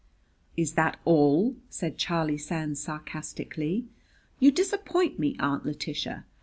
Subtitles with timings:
[0.57, 3.85] "Is that all?" said Charlie Sands sarcastically.
[4.39, 6.25] "You disappoint me, Aunt Letitia!